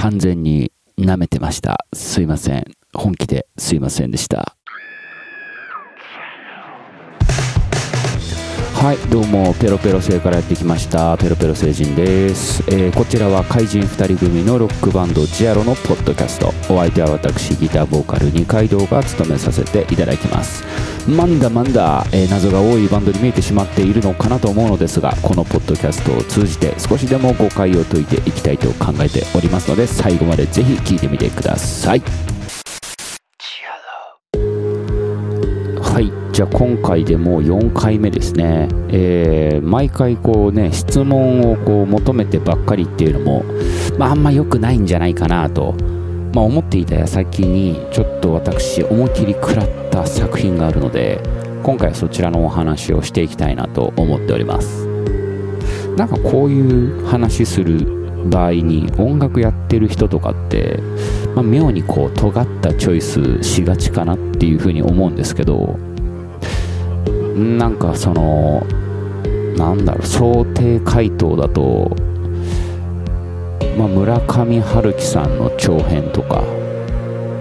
[0.00, 1.84] 完全に舐めてました。
[1.92, 2.64] すいません。
[2.94, 4.56] 本気ですいませんでした。
[8.80, 12.64] はい、どうも、ペロペロ星からやってきました、ペロペロ星人です。
[12.68, 16.48] えーこちらは怪人2人組のロックバンドジアロのポッドキャスト。
[16.72, 20.64] お相手は私、ギターボーカル二階堂が務めさせていただきます。
[21.06, 32.02] なんだなんだ、えー謎が多いバンドに見えてしまっているのかなと思うのですが、このポッドキャストを通じて少しでも誤解を解いていきたいと考えておりますので、最後までぜひ聞いてみてください。
[36.00, 38.68] はい、じゃあ今回でもう4回目ですね。
[38.88, 43.44] えー毎回こうね、質問をこう求めてばっかりっていうのも、
[43.98, 45.74] まああんま良くないんじゃないかなと、
[46.32, 51.20] まあ思っていた矢先に、ちょっと私思い切り食らった作品があるので、
[51.62, 54.86] 今回はそちらのお話をしていきたいなと思っております。
[55.98, 60.78] なんかこういう話する場合に音楽やってる人とかって、
[61.34, 65.78] まあ、妙にこう尖ったチョイスしがちかなっていうふうに思うんですけど
[67.40, 68.66] なんかその
[69.56, 71.90] なんだろう想定回答だと、
[73.78, 76.42] まあ、村上春樹さんの長編とか、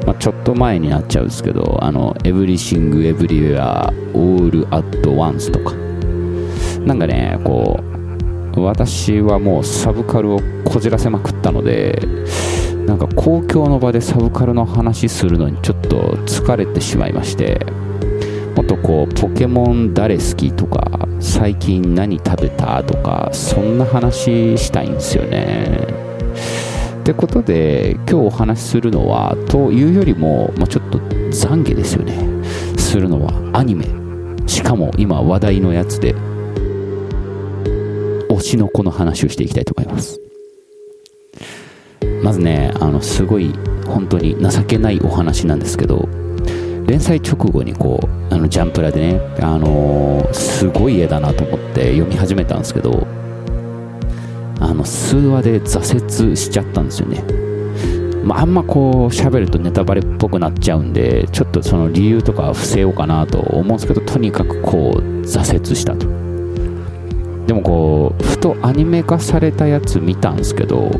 [0.06, 3.62] まあ、ちょっと前になっちゃうんですけど「あの Everything Everywhere
[4.14, 5.76] All at Once」とか。
[6.86, 7.80] なんかねこ
[8.56, 12.02] う私はもうサブカルをこじらせまくったので
[12.86, 17.66] なんか公共の場でサブカルの話するのにちょっと疲れてしまいまして
[18.60, 25.88] もっとこうポケモン誰好きとか最近何食べたとかそんな話したいんですよね。
[27.00, 32.14] ってことで今日お話しするのはというよりも、まあ、ちょっと懺悔ですよね。
[32.78, 33.86] するのはアニメ。
[34.46, 36.14] しかも今話題のやつで
[38.30, 40.20] 推しの子の話をしていきたいと思います。
[42.22, 43.54] まずねあのすごい
[43.88, 46.10] 本当に情けないお話なんですけど
[46.90, 53.08] 連載直後にこうあのジャンプラでね、あのーすごい絵だなと思って読み始めたんですけど
[54.60, 57.24] あの数話で挫折しちゃったんですよね、
[58.24, 66.08] まあ、んまこう喋るとネタバレっぽくなっちゃうんでちょっとその理由とかは伏せようかなと思うんですけどとにかくこう挫折したと。
[67.48, 70.92] でもこうふとアニメ化されたやつ見たんですけど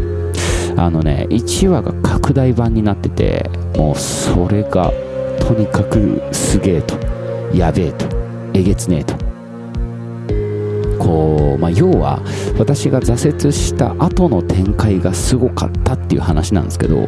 [0.78, 4.92] あのね1話が拡大版になっててもうそれが
[5.40, 6.96] とにかくすげえと
[7.54, 8.06] やべえと
[8.54, 9.16] えげつねえと。
[11.00, 12.22] こう、まあ、要は
[12.58, 17.08] 私が挫折した後の展開がすごかったっていう話なんですけど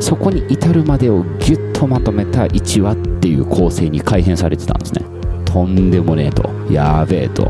[0.00, 5.17] そこに至るまでをギュッとまとめた1話っていう構成に改変されてたんですね。
[5.48, 6.50] とんでもねえと。
[6.70, 7.46] やべえと。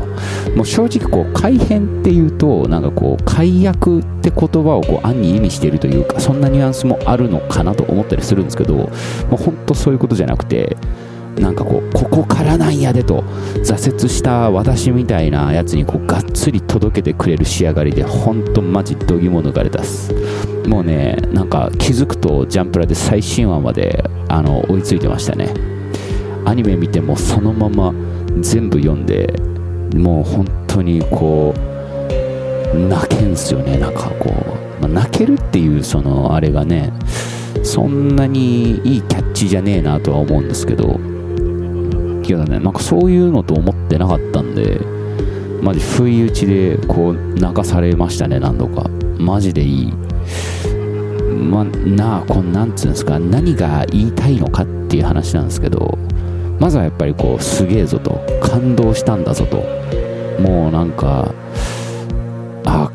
[0.55, 8.89] もう正直こう改変っていうとなんかこう解約って言葉をこう暗に意味しているというかそんなニュアンスもあるのかなと思ったりするんですけども
[9.33, 10.77] う本当そういうことじゃなくて
[11.37, 13.21] なんかこうここからなんやでと
[13.63, 20.13] 挫折した私みたいなやつにこうがっつり届けてくれる仕上がりで本当マジどぎも抜かれたす。
[20.67, 25.78] もうねなんか気づくとジャンプラで最新話まであの追いついてましたね。
[26.49, 27.93] アニメ見てもそのまま
[28.41, 29.31] 全部読んで
[29.95, 33.77] もう本当にこう泣けんすよね。
[33.77, 34.31] なんかこ
[34.79, 36.91] う、まあ泣けるっていうそのあれがね
[37.63, 40.99] そんなにいいキャッチじゃねえなとは思うんですけど
[42.23, 44.79] けどねなんかそういうのと思ってなかったんで
[45.61, 48.89] マジ不意打ちでこう泣かされましたね何度か。
[49.19, 49.93] マジでいい。
[51.29, 56.08] まあなあこんなんつうんですか何が言いたいのかっていう話なんですけど
[56.59, 59.63] まずはやっぱりこうすげえぞと感動したんだぞと。
[60.41, 61.33] もうなんか
[62.65, 62.89] あ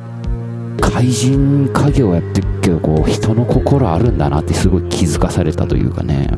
[0.81, 6.29] 怪人家業やってるけどこう人の心あるんだなってすごい気づかされたというかね。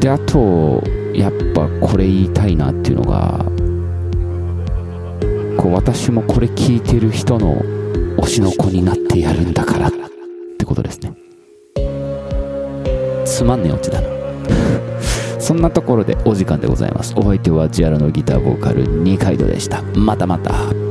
[0.00, 0.82] であと
[1.12, 3.44] やっぱこれ言いたいなっていうのが
[5.56, 7.60] こう私もこれ聞いてる人の
[8.18, 9.92] 推しの子になってやるんだからっ
[10.56, 11.14] てことですね。
[13.24, 14.17] つまんねえオチだな。
[15.48, 17.14] そんなところでお時間でございます。
[17.16, 19.82] お相手はジアラのギターボーカル二階堂でした。
[19.94, 20.87] またまた。